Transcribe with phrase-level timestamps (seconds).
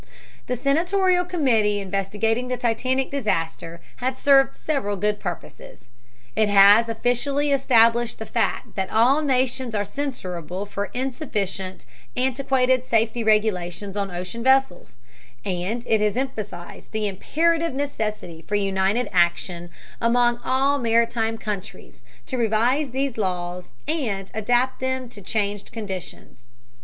[0.47, 5.85] The senatorial committee investigating the Titanic disaster has served several good purposes.
[6.35, 11.85] It has officially established the fact that all nations are censurable for insufficient,
[12.17, 14.95] antiquated safety regulations on ocean vessels,
[15.45, 19.69] and it has emphasized the imperative necessity for united action
[20.01, 26.47] among all maritime countries to revise these laws and adapt them to changed conditions.